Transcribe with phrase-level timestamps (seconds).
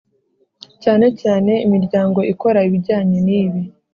[0.83, 3.61] Cyane cyane imiryango ikora ibinjyanye n ibi